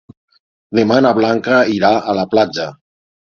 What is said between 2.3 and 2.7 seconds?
platja.